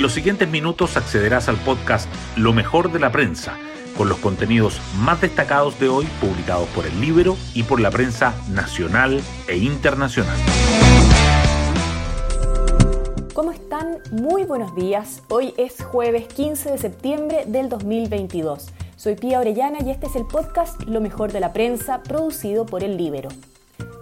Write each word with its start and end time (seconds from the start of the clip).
En 0.00 0.04
los 0.04 0.14
siguientes 0.14 0.48
minutos 0.48 0.96
accederás 0.96 1.50
al 1.50 1.58
podcast 1.58 2.08
Lo 2.34 2.54
mejor 2.54 2.90
de 2.90 2.98
la 2.98 3.12
prensa, 3.12 3.58
con 3.98 4.08
los 4.08 4.16
contenidos 4.16 4.80
más 4.96 5.20
destacados 5.20 5.78
de 5.78 5.90
hoy 5.90 6.06
publicados 6.22 6.66
por 6.70 6.86
el 6.86 6.98
Libro 7.02 7.36
y 7.52 7.64
por 7.64 7.80
la 7.80 7.90
prensa 7.90 8.32
nacional 8.48 9.20
e 9.46 9.58
internacional. 9.58 10.38
¿Cómo 13.34 13.52
están? 13.52 13.98
Muy 14.10 14.44
buenos 14.44 14.74
días. 14.74 15.22
Hoy 15.28 15.52
es 15.58 15.84
jueves 15.84 16.28
15 16.28 16.70
de 16.70 16.78
septiembre 16.78 17.44
del 17.46 17.68
2022. 17.68 18.68
Soy 18.96 19.16
Pía 19.16 19.38
Orellana 19.38 19.80
y 19.84 19.90
este 19.90 20.06
es 20.06 20.16
el 20.16 20.24
podcast 20.24 20.82
Lo 20.84 21.02
mejor 21.02 21.30
de 21.30 21.40
la 21.40 21.52
prensa 21.52 22.02
producido 22.02 22.64
por 22.64 22.82
el 22.82 22.96
Libero. 22.96 23.28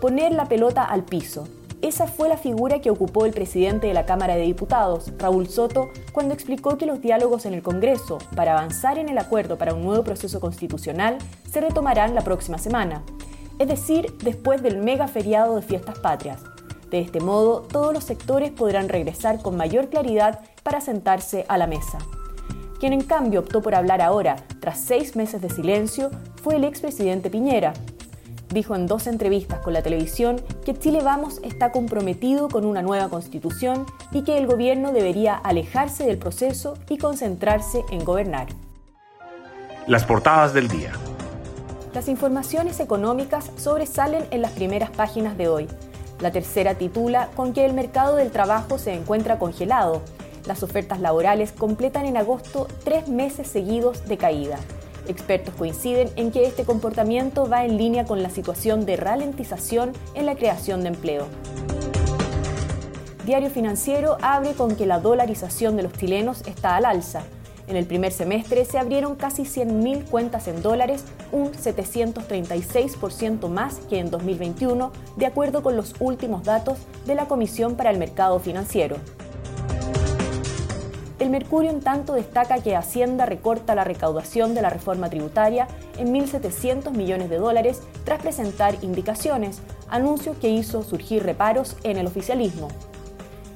Poner 0.00 0.30
la 0.30 0.44
pelota 0.44 0.84
al 0.84 1.02
piso. 1.02 1.48
Esa 1.82 2.06
fue 2.06 2.28
la 2.28 2.36
figura 2.36 2.80
que 2.80 2.90
ocupó 2.90 3.24
el 3.24 3.32
presidente 3.32 3.86
de 3.86 3.94
la 3.94 4.04
Cámara 4.04 4.36
de 4.36 4.42
Diputados, 4.42 5.12
Raúl 5.16 5.48
Soto, 5.48 5.88
cuando 6.12 6.34
explicó 6.34 6.76
que 6.76 6.84
los 6.84 7.00
diálogos 7.00 7.46
en 7.46 7.54
el 7.54 7.62
Congreso 7.62 8.18
para 8.36 8.52
avanzar 8.52 8.98
en 8.98 9.08
el 9.08 9.16
acuerdo 9.16 9.56
para 9.56 9.72
un 9.72 9.82
nuevo 9.82 10.04
proceso 10.04 10.40
constitucional 10.40 11.16
se 11.50 11.62
retomarán 11.62 12.14
la 12.14 12.20
próxima 12.20 12.58
semana, 12.58 13.02
es 13.58 13.66
decir, 13.66 14.12
después 14.22 14.62
del 14.62 14.76
mega 14.76 15.08
feriado 15.08 15.56
de 15.56 15.62
fiestas 15.62 15.98
patrias. 15.98 16.42
De 16.90 17.00
este 17.00 17.20
modo, 17.20 17.62
todos 17.62 17.94
los 17.94 18.04
sectores 18.04 18.50
podrán 18.50 18.90
regresar 18.90 19.40
con 19.40 19.56
mayor 19.56 19.88
claridad 19.88 20.40
para 20.62 20.82
sentarse 20.82 21.46
a 21.48 21.56
la 21.56 21.66
mesa. 21.66 21.98
Quien 22.78 22.92
en 22.92 23.02
cambio 23.02 23.40
optó 23.40 23.62
por 23.62 23.74
hablar 23.74 24.02
ahora, 24.02 24.36
tras 24.60 24.80
seis 24.80 25.16
meses 25.16 25.40
de 25.40 25.48
silencio, 25.48 26.10
fue 26.42 26.56
el 26.56 26.64
expresidente 26.64 27.30
Piñera, 27.30 27.72
dijo 28.50 28.74
en 28.74 28.86
dos 28.86 29.06
entrevistas 29.06 29.60
con 29.60 29.72
la 29.72 29.82
televisión 29.82 30.40
que 30.64 30.74
Chile 30.74 31.00
Vamos 31.02 31.40
está 31.42 31.72
comprometido 31.72 32.48
con 32.48 32.64
una 32.64 32.82
nueva 32.82 33.08
constitución 33.08 33.86
y 34.12 34.22
que 34.22 34.38
el 34.38 34.46
gobierno 34.46 34.92
debería 34.92 35.34
alejarse 35.34 36.04
del 36.04 36.18
proceso 36.18 36.74
y 36.88 36.98
concentrarse 36.98 37.84
en 37.90 38.04
gobernar. 38.04 38.48
Las 39.86 40.04
portadas 40.04 40.52
del 40.52 40.68
día. 40.68 40.92
Las 41.94 42.08
informaciones 42.08 42.78
económicas 42.80 43.50
sobresalen 43.56 44.24
en 44.30 44.42
las 44.42 44.52
primeras 44.52 44.90
páginas 44.90 45.36
de 45.36 45.48
hoy. 45.48 45.68
La 46.20 46.30
tercera 46.30 46.74
titula 46.74 47.30
con 47.34 47.52
que 47.52 47.64
el 47.64 47.72
mercado 47.72 48.16
del 48.16 48.30
trabajo 48.30 48.78
se 48.78 48.94
encuentra 48.94 49.38
congelado. 49.38 50.02
Las 50.46 50.62
ofertas 50.62 51.00
laborales 51.00 51.52
completan 51.52 52.06
en 52.06 52.16
agosto 52.16 52.68
tres 52.84 53.08
meses 53.08 53.48
seguidos 53.48 54.06
de 54.06 54.18
caída. 54.18 54.58
Expertos 55.08 55.54
coinciden 55.54 56.10
en 56.16 56.30
que 56.30 56.46
este 56.46 56.64
comportamiento 56.64 57.48
va 57.48 57.64
en 57.64 57.78
línea 57.78 58.04
con 58.04 58.22
la 58.22 58.30
situación 58.30 58.86
de 58.86 58.96
ralentización 58.96 59.92
en 60.14 60.26
la 60.26 60.36
creación 60.36 60.82
de 60.82 60.88
empleo. 60.88 61.26
Diario 63.24 63.50
Financiero 63.50 64.16
abre 64.22 64.52
con 64.54 64.76
que 64.76 64.86
la 64.86 64.98
dolarización 64.98 65.76
de 65.76 65.82
los 65.82 65.92
chilenos 65.92 66.42
está 66.46 66.76
al 66.76 66.84
alza. 66.84 67.22
En 67.68 67.76
el 67.76 67.86
primer 67.86 68.10
semestre 68.10 68.64
se 68.64 68.78
abrieron 68.78 69.14
casi 69.14 69.42
100.000 69.44 70.06
cuentas 70.10 70.48
en 70.48 70.60
dólares, 70.60 71.04
un 71.30 71.52
736% 71.52 73.48
más 73.48 73.76
que 73.88 74.00
en 74.00 74.10
2021, 74.10 74.90
de 75.16 75.26
acuerdo 75.26 75.62
con 75.62 75.76
los 75.76 75.94
últimos 76.00 76.42
datos 76.42 76.78
de 77.06 77.14
la 77.14 77.26
Comisión 77.26 77.76
para 77.76 77.90
el 77.90 77.98
Mercado 77.98 78.40
Financiero. 78.40 78.96
El 81.20 81.28
Mercurio 81.28 81.70
en 81.70 81.80
tanto 81.80 82.14
destaca 82.14 82.62
que 82.62 82.74
Hacienda 82.74 83.26
recorta 83.26 83.74
la 83.74 83.84
recaudación 83.84 84.54
de 84.54 84.62
la 84.62 84.70
reforma 84.70 85.10
tributaria 85.10 85.68
en 85.98 86.14
1.700 86.14 86.92
millones 86.92 87.28
de 87.28 87.36
dólares 87.36 87.82
tras 88.04 88.22
presentar 88.22 88.76
indicaciones, 88.80 89.60
anuncio 89.90 90.34
que 90.40 90.48
hizo 90.48 90.82
surgir 90.82 91.22
reparos 91.22 91.76
en 91.82 91.98
el 91.98 92.06
oficialismo. 92.06 92.68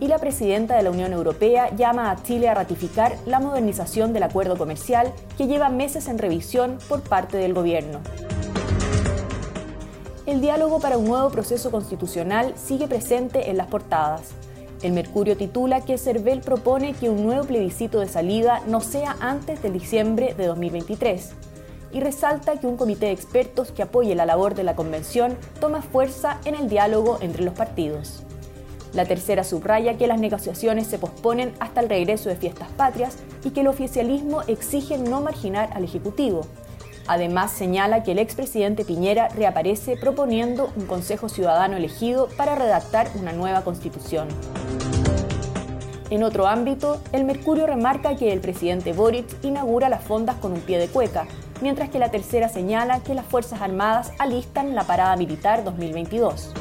Y 0.00 0.08
la 0.08 0.18
presidenta 0.18 0.76
de 0.76 0.82
la 0.82 0.90
Unión 0.90 1.14
Europea 1.14 1.74
llama 1.74 2.10
a 2.10 2.22
Chile 2.22 2.50
a 2.50 2.54
ratificar 2.54 3.16
la 3.24 3.40
modernización 3.40 4.12
del 4.12 4.24
acuerdo 4.24 4.58
comercial 4.58 5.10
que 5.38 5.46
lleva 5.46 5.70
meses 5.70 6.08
en 6.08 6.18
revisión 6.18 6.76
por 6.90 7.00
parte 7.00 7.38
del 7.38 7.54
gobierno. 7.54 8.00
El 10.26 10.42
diálogo 10.42 10.78
para 10.78 10.98
un 10.98 11.06
nuevo 11.06 11.30
proceso 11.30 11.70
constitucional 11.70 12.52
sigue 12.56 12.86
presente 12.86 13.48
en 13.48 13.56
las 13.56 13.68
portadas. 13.68 14.34
El 14.86 14.92
Mercurio 14.92 15.36
titula 15.36 15.80
que 15.80 15.98
Cervel 15.98 16.42
propone 16.42 16.92
que 16.92 17.10
un 17.10 17.24
nuevo 17.24 17.44
plebiscito 17.44 17.98
de 17.98 18.06
salida 18.06 18.62
no 18.68 18.80
sea 18.80 19.16
antes 19.18 19.60
del 19.60 19.72
diciembre 19.72 20.32
de 20.38 20.46
2023 20.46 21.32
y 21.92 21.98
resalta 21.98 22.60
que 22.60 22.68
un 22.68 22.76
comité 22.76 23.06
de 23.06 23.12
expertos 23.12 23.72
que 23.72 23.82
apoye 23.82 24.14
la 24.14 24.26
labor 24.26 24.54
de 24.54 24.62
la 24.62 24.76
convención 24.76 25.36
toma 25.58 25.82
fuerza 25.82 26.38
en 26.44 26.54
el 26.54 26.68
diálogo 26.68 27.18
entre 27.20 27.42
los 27.42 27.54
partidos. 27.54 28.22
La 28.94 29.06
tercera 29.06 29.42
subraya 29.42 29.98
que 29.98 30.06
las 30.06 30.20
negociaciones 30.20 30.86
se 30.86 31.00
posponen 31.00 31.52
hasta 31.58 31.80
el 31.80 31.88
regreso 31.88 32.28
de 32.28 32.36
fiestas 32.36 32.68
patrias 32.76 33.16
y 33.42 33.50
que 33.50 33.62
el 33.62 33.66
oficialismo 33.66 34.42
exige 34.42 34.98
no 34.98 35.20
marginar 35.20 35.68
al 35.74 35.82
Ejecutivo. 35.82 36.42
Además 37.08 37.52
señala 37.52 38.02
que 38.02 38.12
el 38.12 38.18
expresidente 38.18 38.84
Piñera 38.84 39.28
reaparece 39.28 39.96
proponiendo 39.96 40.72
un 40.76 40.86
Consejo 40.86 41.28
Ciudadano 41.28 41.76
elegido 41.76 42.28
para 42.36 42.56
redactar 42.56 43.08
una 43.20 43.32
nueva 43.32 43.62
constitución. 43.62 44.28
En 46.10 46.22
otro 46.22 46.46
ámbito, 46.46 47.00
el 47.12 47.24
Mercurio 47.24 47.66
remarca 47.66 48.16
que 48.16 48.32
el 48.32 48.40
presidente 48.40 48.92
Boric 48.92 49.26
inaugura 49.44 49.88
las 49.88 50.04
fondas 50.04 50.36
con 50.36 50.52
un 50.52 50.60
pie 50.60 50.78
de 50.78 50.88
cueca, 50.88 51.26
mientras 51.60 51.90
que 51.90 51.98
la 51.98 52.10
tercera 52.10 52.48
señala 52.48 53.00
que 53.00 53.14
las 53.14 53.26
Fuerzas 53.26 53.60
Armadas 53.60 54.12
alistan 54.18 54.74
la 54.74 54.84
parada 54.84 55.16
militar 55.16 55.64
2022. 55.64 56.52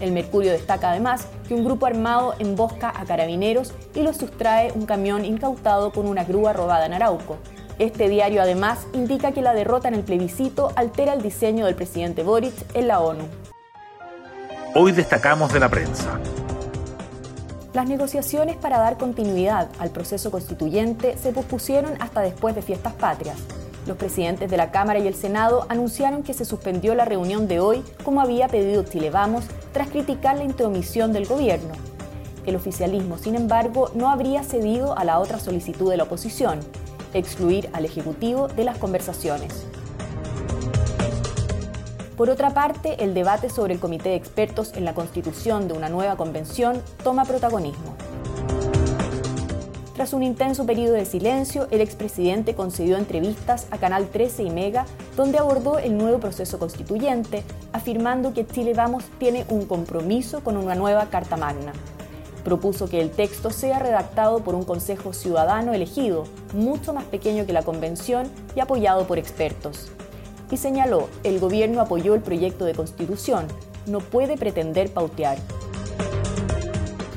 El 0.00 0.12
Mercurio 0.12 0.52
destaca 0.52 0.90
además 0.90 1.26
que 1.46 1.54
un 1.54 1.64
grupo 1.64 1.86
armado 1.86 2.34
embosca 2.38 2.92
a 2.96 3.04
carabineros 3.04 3.74
y 3.94 4.02
los 4.02 4.16
sustrae 4.16 4.72
un 4.72 4.86
camión 4.86 5.24
incautado 5.24 5.92
con 5.92 6.06
una 6.06 6.24
grúa 6.24 6.52
robada 6.52 6.86
en 6.86 6.94
Arauco. 6.94 7.36
Este 7.80 8.10
diario 8.10 8.42
además 8.42 8.80
indica 8.92 9.32
que 9.32 9.40
la 9.40 9.54
derrota 9.54 9.88
en 9.88 9.94
el 9.94 10.02
plebiscito 10.02 10.70
altera 10.76 11.14
el 11.14 11.22
diseño 11.22 11.64
del 11.64 11.74
presidente 11.74 12.22
Boric 12.22 12.52
en 12.74 12.88
la 12.88 13.00
ONU. 13.00 13.22
Hoy 14.74 14.92
destacamos 14.92 15.50
de 15.50 15.60
la 15.60 15.70
prensa. 15.70 16.20
Las 17.72 17.88
negociaciones 17.88 18.58
para 18.58 18.78
dar 18.78 18.98
continuidad 18.98 19.70
al 19.78 19.88
proceso 19.88 20.30
constituyente 20.30 21.16
se 21.16 21.32
pospusieron 21.32 21.94
hasta 22.00 22.20
después 22.20 22.54
de 22.54 22.60
fiestas 22.60 22.92
patrias. 22.92 23.38
Los 23.86 23.96
presidentes 23.96 24.50
de 24.50 24.58
la 24.58 24.70
Cámara 24.72 24.98
y 24.98 25.06
el 25.06 25.14
Senado 25.14 25.64
anunciaron 25.70 26.22
que 26.22 26.34
se 26.34 26.44
suspendió 26.44 26.94
la 26.94 27.06
reunión 27.06 27.48
de 27.48 27.60
hoy 27.60 27.82
como 28.04 28.20
había 28.20 28.48
pedido 28.48 28.82
Chile 28.82 29.08
Vamos 29.08 29.46
tras 29.72 29.88
criticar 29.88 30.36
la 30.36 30.44
intromisión 30.44 31.14
del 31.14 31.24
gobierno. 31.24 31.72
El 32.44 32.56
oficialismo, 32.56 33.16
sin 33.16 33.36
embargo, 33.36 33.90
no 33.94 34.10
habría 34.10 34.42
cedido 34.42 34.98
a 34.98 35.04
la 35.04 35.18
otra 35.18 35.40
solicitud 35.40 35.90
de 35.90 35.96
la 35.96 36.02
oposición, 36.02 36.60
excluir 37.14 37.68
al 37.72 37.84
Ejecutivo 37.84 38.48
de 38.48 38.64
las 38.64 38.78
conversaciones. 38.78 39.66
Por 42.16 42.28
otra 42.28 42.50
parte, 42.50 43.02
el 43.02 43.14
debate 43.14 43.48
sobre 43.48 43.72
el 43.72 43.80
comité 43.80 44.10
de 44.10 44.16
expertos 44.16 44.72
en 44.74 44.84
la 44.84 44.92
constitución 44.92 45.68
de 45.68 45.74
una 45.74 45.88
nueva 45.88 46.16
convención 46.16 46.82
toma 47.02 47.24
protagonismo. 47.24 47.96
Tras 50.00 50.14
un 50.14 50.22
intenso 50.22 50.64
periodo 50.64 50.94
de 50.94 51.04
silencio, 51.04 51.68
el 51.70 51.82
expresidente 51.82 52.54
concedió 52.54 52.96
entrevistas 52.96 53.66
a 53.70 53.76
Canal 53.76 54.08
13 54.08 54.44
y 54.44 54.50
Mega, 54.50 54.86
donde 55.14 55.36
abordó 55.36 55.78
el 55.78 55.98
nuevo 55.98 56.18
proceso 56.18 56.58
constituyente, 56.58 57.42
afirmando 57.72 58.32
que 58.32 58.46
Chile 58.46 58.72
Vamos 58.74 59.04
tiene 59.18 59.44
un 59.50 59.66
compromiso 59.66 60.42
con 60.42 60.56
una 60.56 60.74
nueva 60.74 61.10
Carta 61.10 61.36
Magna. 61.36 61.72
Propuso 62.44 62.88
que 62.88 63.00
el 63.00 63.10
texto 63.10 63.50
sea 63.50 63.78
redactado 63.78 64.40
por 64.40 64.54
un 64.54 64.64
Consejo 64.64 65.12
Ciudadano 65.12 65.74
elegido, 65.74 66.24
mucho 66.54 66.92
más 66.92 67.04
pequeño 67.04 67.46
que 67.46 67.52
la 67.52 67.62
Convención 67.62 68.28
y 68.56 68.60
apoyado 68.60 69.06
por 69.06 69.18
expertos 69.18 69.90
y 70.50 70.56
señaló, 70.56 71.08
el 71.22 71.38
gobierno 71.38 71.80
apoyó 71.80 72.14
el 72.14 72.20
proyecto 72.20 72.64
de 72.64 72.74
constitución, 72.74 73.46
no 73.86 74.00
puede 74.00 74.36
pretender 74.36 74.92
pautear. 74.92 75.38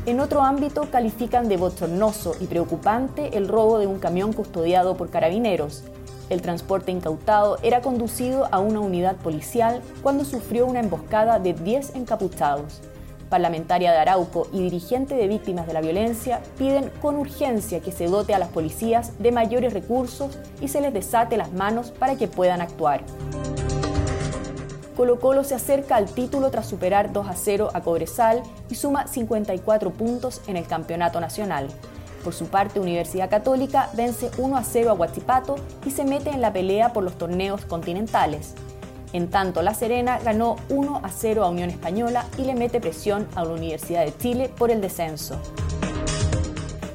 En 0.05 0.19
otro 0.19 0.41
ámbito, 0.41 0.89
califican 0.91 1.47
de 1.47 1.57
bochornoso 1.57 2.35
y 2.39 2.45
preocupante 2.45 3.37
el 3.37 3.47
robo 3.47 3.79
de 3.79 3.87
un 3.87 3.99
camión 3.99 4.33
custodiado 4.33 4.95
por 4.97 5.09
carabineros. 5.09 5.83
El 6.29 6.41
transporte 6.41 6.91
incautado 6.91 7.57
era 7.63 7.81
conducido 7.81 8.47
a 8.51 8.59
una 8.59 8.81
unidad 8.81 9.15
policial 9.17 9.81
cuando 10.01 10.25
sufrió 10.25 10.65
una 10.65 10.79
emboscada 10.79 11.39
de 11.39 11.53
10 11.53 11.95
encapuchados 11.95 12.81
parlamentaria 13.33 13.91
de 13.91 13.97
Arauco 13.97 14.47
y 14.53 14.61
dirigente 14.61 15.15
de 15.15 15.27
víctimas 15.27 15.65
de 15.65 15.73
la 15.73 15.81
violencia 15.81 16.43
piden 16.55 16.91
con 17.01 17.15
urgencia 17.15 17.79
que 17.79 17.91
se 17.91 18.05
dote 18.05 18.35
a 18.35 18.37
las 18.37 18.49
policías 18.49 19.17
de 19.17 19.31
mayores 19.31 19.73
recursos 19.73 20.37
y 20.61 20.67
se 20.67 20.81
les 20.81 20.93
desate 20.93 21.35
las 21.35 21.51
manos 21.51 21.89
para 21.89 22.15
que 22.15 22.27
puedan 22.27 22.61
actuar. 22.61 23.01
Colo 24.95 25.19
Colo 25.19 25.43
se 25.43 25.55
acerca 25.55 25.95
al 25.95 26.05
título 26.05 26.51
tras 26.51 26.67
superar 26.67 27.11
2 27.11 27.27
a 27.27 27.33
0 27.33 27.71
a 27.73 27.81
Cobresal 27.81 28.43
y 28.69 28.75
suma 28.75 29.07
54 29.07 29.89
puntos 29.89 30.41
en 30.45 30.55
el 30.55 30.67
campeonato 30.67 31.19
nacional. 31.19 31.69
Por 32.23 32.35
su 32.35 32.45
parte, 32.45 32.79
Universidad 32.79 33.31
Católica 33.31 33.89
vence 33.95 34.29
1 34.37 34.57
a 34.57 34.63
0 34.63 34.91
a 34.91 34.93
Huachipato 34.93 35.55
y 35.87 35.89
se 35.89 36.05
mete 36.05 36.29
en 36.29 36.41
la 36.41 36.53
pelea 36.53 36.93
por 36.93 37.03
los 37.03 37.17
torneos 37.17 37.65
continentales. 37.65 38.53
En 39.13 39.29
tanto, 39.29 39.61
La 39.61 39.75
Serena 39.75 40.17
ganó 40.17 40.55
1 40.69 41.01
a 41.03 41.09
0 41.09 41.43
a 41.43 41.49
Unión 41.49 41.69
Española 41.69 42.25
y 42.39 42.45
le 42.45 42.55
mete 42.55 42.81
presión 42.81 43.27
a 43.35 43.45
la 43.45 43.53
Universidad 43.53 44.03
de 44.03 44.17
Chile 44.17 44.49
por 44.57 44.71
el 44.71 44.81
descenso. 44.81 45.39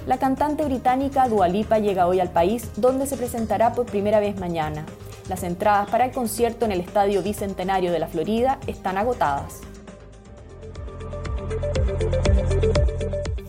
La 0.05 0.19
cantante 0.19 0.65
británica 0.65 1.29
Dua 1.29 1.47
Lipa 1.47 1.79
llega 1.79 2.09
hoy 2.09 2.19
al 2.19 2.31
país, 2.31 2.71
donde 2.77 3.07
se 3.07 3.17
presentará 3.17 3.73
por 3.73 3.87
primera 3.87 4.19
vez 4.19 4.39
mañana. 4.41 4.85
Las 5.29 5.45
entradas 5.45 5.89
para 5.91 6.07
el 6.07 6.13
concierto 6.13 6.65
en 6.65 6.73
el 6.73 6.81
Estadio 6.81 7.23
Bicentenario 7.23 7.93
de 7.93 8.01
la 8.01 8.09
Florida 8.09 8.59
están 8.67 8.99
agotadas. 8.99 9.61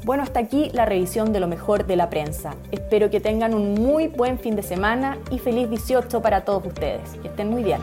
Bueno, 0.09 0.23
hasta 0.23 0.39
aquí 0.39 0.71
la 0.73 0.87
revisión 0.87 1.33
de 1.33 1.39
lo 1.39 1.47
mejor 1.47 1.85
de 1.85 1.95
la 1.95 2.09
prensa. 2.09 2.55
Espero 2.71 3.11
que 3.11 3.19
tengan 3.19 3.53
un 3.53 3.75
muy 3.75 4.07
buen 4.07 4.39
fin 4.39 4.55
de 4.55 4.63
semana 4.63 5.19
y 5.29 5.37
feliz 5.37 5.69
18 5.69 6.19
para 6.23 6.43
todos 6.45 6.65
ustedes. 6.65 7.11
Que 7.21 7.27
estén 7.27 7.51
muy 7.51 7.61
bien. 7.61 7.79